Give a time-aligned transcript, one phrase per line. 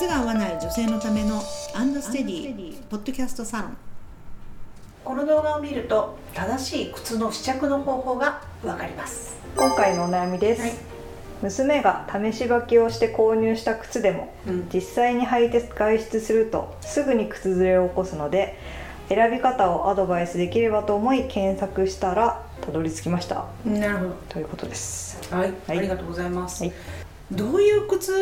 [0.00, 1.42] 靴が合わない女性のための
[1.74, 3.76] アンドステディポッドキャストサロン。
[5.04, 9.36] この動画を見ると正しい靴の試着の方法がわかります。
[9.54, 10.72] 今回のお悩みです、はい。
[11.42, 14.68] 娘が試し履きをして購入した靴でも、うん。
[14.72, 18.58] 実際に履いて外出するとすぐに靴ずれを起こすので
[19.10, 23.44] 選び方をアドバイスできればと思い検索したらたどり着きました。
[23.66, 25.18] なるほということです。
[25.30, 25.78] どはい、はい。
[25.78, 26.72] ありがとうございます、はい
[27.32, 28.12] どういう靴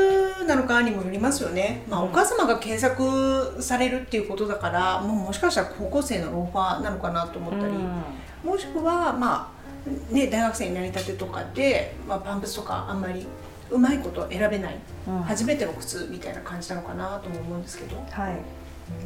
[0.46, 7.72] なのかにもよりますよね、まあ、お母様が検索されるっていうことだからもうもしかしたら高校生のローファーなのかなと思ったり、
[8.44, 9.50] もしくはま
[10.11, 13.26] あね大学生になりたてとかで、まあ、パンプスとかあんまり
[13.71, 14.76] うまいこと選べない、
[15.07, 15.22] うん。
[15.22, 18.36] 初めての靴みたいな感じなのかなとも思うんですけど、はい。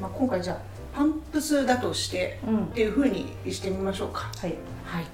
[0.00, 0.59] まあ、今回じゃあ
[0.95, 2.64] パンプスだとしてうん。
[2.66, 4.30] っていうふうにしてみましょうか。
[4.37, 4.55] はい。
[4.84, 5.05] はい、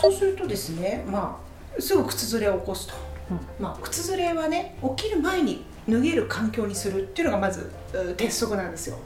[0.00, 1.40] そうするとですね、ま
[1.76, 2.94] あ、すぐ靴ずれを起こすと、
[3.58, 8.98] まあ、靴ずれはね起きる前に脱げる環境にするっていうのがまずう鉄則なんですよ。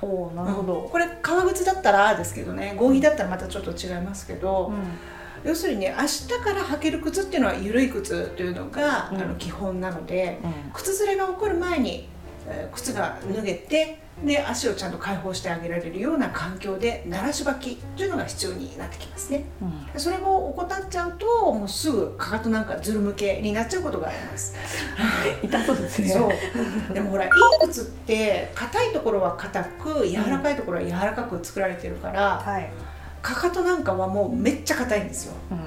[0.00, 0.90] おおなるほど、うん。
[0.90, 5.48] これ革靴だったらですけどね合皮だったらまたちょっと違いますけど、うん。
[5.48, 9.20] 要するにね明日から履ける靴っていうのは緩い靴というのが、うん。
[9.20, 10.52] あの基本なので、うん。
[10.72, 12.08] 靴ずれが起こる前に、
[12.48, 19.44] えー靴が脱げてで足をちゃんと解放してあげられるような環境で慣らし履きというのが必要になってきますね。
[19.60, 19.86] うん。
[19.92, 24.54] でそれを怠っちゃうともうすぐかかとなんかずるむけになっちゃうことがあります。
[25.42, 26.08] 痛そうですね。
[26.08, 26.30] そ
[26.90, 26.94] う。
[26.94, 27.30] でもほらいい
[27.66, 32.70] 靴って硬いところは硬く柔らかいところは柔らかく作られてるから、はい、
[33.22, 35.34] かかとなんかはもうめっちゃ硬いんですよ。
[35.50, 35.61] うん、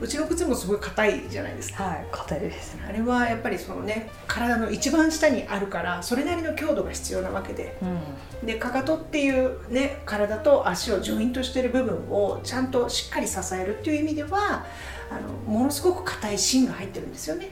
[0.00, 1.84] うちの靴もすごい硬いじゃないですか。
[1.84, 2.84] はい硬いですね。
[2.88, 7.76] あれはやっぱりそのね体の一番下にあるからそれなりの強度が必要なわけで。
[7.82, 8.46] うん。
[8.46, 14.64] でかかとっていうね体と足をジョイントしてる部分をちゃんとしっかり支えるっていう意味では
[15.10, 17.50] あのものすごく硬い芯が入ってるんですよね。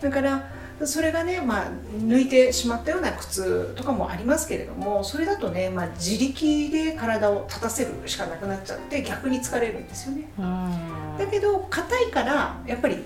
[0.00, 0.53] だから
[0.84, 10.28] それがね、まあ、抜いてしまったような靴とかもありますけれどもそれだとね、まあ、自力で体を立たせるしかなくなっちゃって逆に疲れるんですよね。
[10.38, 11.18] うん。
[11.18, 13.04] だけど硬いからやっぱり、うん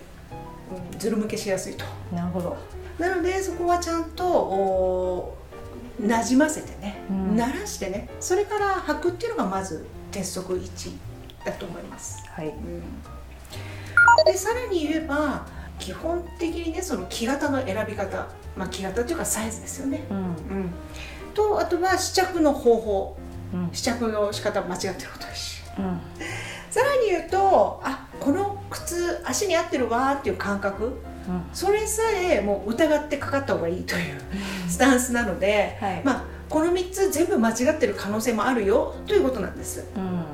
[0.99, 1.85] ずるむけしやすいと。
[2.13, 2.57] なるほど。
[2.99, 5.39] なのでそこはちゃんとお
[6.01, 7.37] なじませてね、うん。
[7.37, 10.93] 慣らしてねそれから履くっていうのがまず鉄則1
[11.45, 12.53] だと思います、はい。
[14.27, 15.47] でさらに言えば
[15.79, 20.17] 基本的にねその木型の選び方、まあ、木型っていうかサイズですよね、うん。
[20.17, 20.35] うん、
[21.35, 23.17] とあとは試着の方法。
[23.53, 23.71] うん。
[23.73, 26.01] 試着の仕方間違ってることだしうん。
[26.71, 31.01] さらに言うとあこの靴足に合ってるわーっていう感覚。
[31.53, 34.21] それさえもう疑ってかかった方がいいという
[34.67, 36.03] スタンスなので、はい。
[36.03, 39.87] まあ、この3つ全部間違ってる可能性もあるよということなんです。
[39.95, 40.25] うん。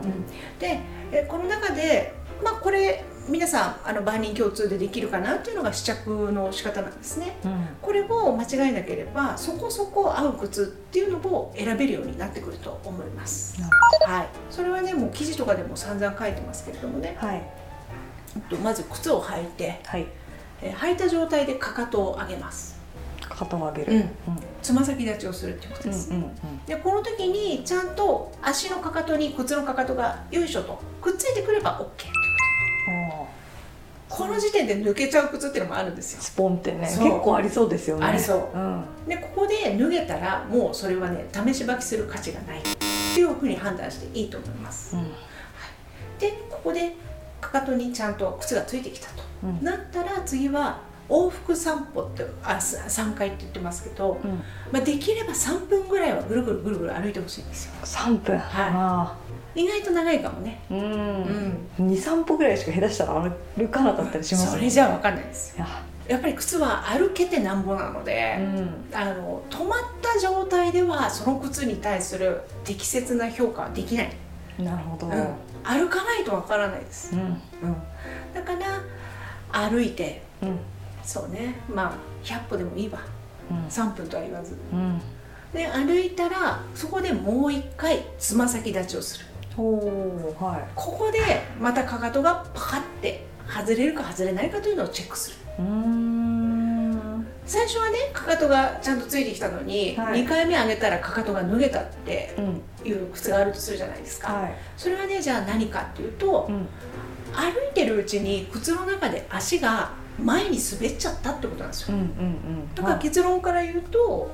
[0.59, 0.81] で
[1.13, 7.37] えこの中で、まあ、これ皆さんあの万人共通でできるかなっていうのが試着の仕方なんですね。
[7.45, 7.69] うん。
[7.81, 13.61] これを間違えなければそこそこ合う靴っていうのを選べるようになってくると思います。
[13.61, 17.43] なるはい、それはねもう記事とかでも散々書いてますけれどもね、はい。
[18.37, 20.07] えっとまず靴を履いて、はい。
[20.63, 22.79] えー履いた状態でかかとを上げます。
[23.21, 23.93] かかとを上げる。
[23.93, 23.99] うん。
[24.01, 24.09] うん。
[24.65, 26.25] つま先立ちをするっていうことです、うん
[26.67, 32.24] でこの時にちゃんと足のかかとに靴のかかとがよいしょとくっついてくれば OK と
[34.17, 36.23] この時点で抜けちゃう靴っていうのもあるんですよ。
[36.23, 38.07] スポンってね結構ありそうですよね。
[38.07, 38.59] ありそう。
[38.59, 38.85] うん。
[39.09, 42.59] でここで脱げたらもうそれはね試し履きする価値がない。
[42.59, 42.63] っ
[43.15, 44.97] ていうふうに判断していいと思います。
[44.97, 45.05] うん。
[46.19, 46.95] でここで
[47.41, 49.63] かかとにちゃんと靴がついてきたと、うん。
[49.63, 54.43] なったら次は往復散歩ってあす3回って言ってますけど、うん。
[54.73, 57.73] まあ、できれば3分ぐらいはぐるぐるぐるぐる歩いてほしいんですよ。
[57.83, 58.39] 3分。
[58.39, 58.71] はい。
[58.73, 59.17] あ
[59.55, 60.61] 意外と長いかもね。
[60.71, 60.79] ーう
[61.79, 61.87] うん。
[61.87, 65.57] ん23歩ぐらいしか下手したら歩かなかったりしますそれじゃ分かんないです。
[65.57, 65.67] いや。
[66.07, 68.85] やっぱり靴は歩けてなんぼなので、うん。
[68.93, 74.13] あの止まった状態ではその靴に対する適切な評価はできない、
[74.59, 75.07] なるほど。
[75.07, 75.13] うん。
[75.63, 77.21] 歩かないと分からないです、うん。
[77.21, 77.39] うん、
[78.35, 78.83] だから
[79.69, 80.59] 歩いてうん。
[81.03, 81.55] そうね。
[81.73, 81.93] まあ
[82.25, 82.99] 100歩でもいいわ。
[83.51, 83.67] うん。
[83.69, 84.57] 3分とは言わず。
[84.73, 85.01] うん。
[85.55, 90.71] で歩いたらそこでもう一回つま先立ちをするはい。
[90.75, 91.19] ここで
[91.61, 95.37] またかかとがパカって外れるか外れないかというのをチェックする。
[95.59, 97.27] うーん。
[97.47, 100.25] 最初はねかかとがちゃんとついてきたのに、はい。
[100.25, 102.63] 2回目上げたらかかとが脱げたってうん。
[102.89, 104.55] いう靴があるとするじゃないですか、はい。
[104.77, 106.67] それはねじゃあ何かっていうと、うん。
[107.33, 109.91] 歩いてるうちに靴の中で足が
[110.23, 111.97] 前に滑っちゃったってことなんですよ。
[111.97, 112.11] うんうんう
[112.63, 112.75] ん。
[112.75, 114.31] だから結論から言うと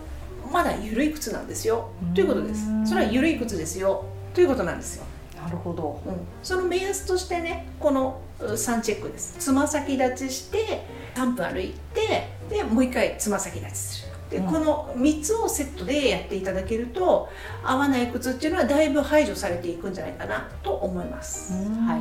[0.52, 1.90] まだ緩い靴なんですよ。
[2.14, 2.68] ということです。
[2.70, 4.04] うんそれは緩い靴ですよ。
[4.34, 5.04] ということなんですよ、
[5.42, 6.00] なるほど。
[6.06, 9.36] うん、その目安としてねこのう3チェックです。
[9.38, 10.84] つま先立ちして
[11.14, 14.10] 3分歩いてでもう一回つま先立ちする。
[14.30, 14.46] で、うん。
[14.46, 17.28] この3つをセットでやっていただけると
[17.64, 21.96] 合わない靴っていうのはだいぶ排除されていくんじゃないかなと思います、は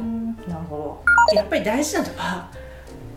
[0.48, 1.04] なるほ
[1.34, 2.52] い、やっぱり大事なのは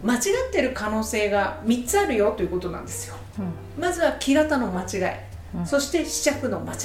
[0.02, 0.20] 間違っ
[0.50, 3.14] てる可能性が3つあるよということなんですよ。
[3.38, 3.44] ど、
[3.80, 5.16] まずは木型の間違い、
[5.56, 5.66] うん。
[5.66, 6.78] そして試着の間違い、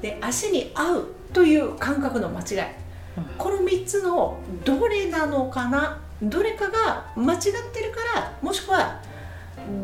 [0.00, 2.70] で足に合うという感覚の間違い、
[3.16, 3.24] うん。
[3.36, 7.40] この3つのどれなのかなどれかが間違っ
[7.72, 9.00] てるからもしくは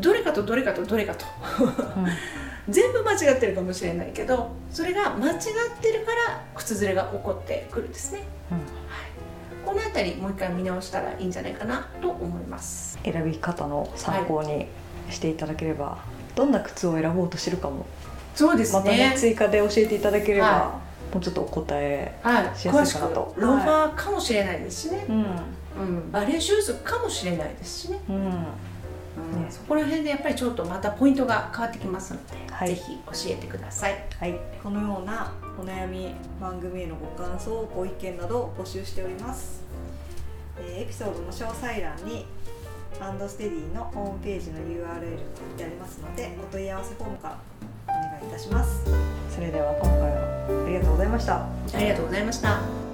[0.01, 1.25] どれかとどれかとどれかと。
[2.67, 5.39] 全部間違ってるかもしれないけどそれが間違っ
[5.79, 8.57] てるから靴ずれが起こってくるんですね、うん。
[8.57, 8.65] はい、
[9.63, 12.97] この辺りもう一回見直したらいいんじゃないかなと思います。
[13.03, 14.67] 選び方の参考に
[15.11, 15.99] していただければ、
[16.33, 17.85] どんな靴を選ぼうとしてるかも
[18.35, 20.81] そうですまたねね追加で教えていただければ、は
[21.13, 22.99] もうちょっとお答え、はい、しやす詳しくい。
[23.01, 25.25] かなとローファーかもしれないですしね、うん。
[25.77, 28.15] うん、バレーシューズかもしれないですしね、うん。
[28.15, 28.35] うん。
[29.49, 32.69] そこら辺でやっぱりちょっとまたポイントが変わってきますので、はい。
[32.69, 34.05] ぜひ教えてください。
[34.19, 39.63] はい、このようなお悩み番組へのご感想ご意見などを募集しております、
[40.59, 42.25] えーエピソードの詳細欄に
[42.99, 45.01] アンドステディのホームページの URL が貼っ
[45.57, 47.54] てありますのでお問い合わせフォームからお
[48.19, 48.85] 願いいたします。
[49.29, 51.43] それでは今回はありがとうございました。
[51.43, 52.84] ありがとうございました。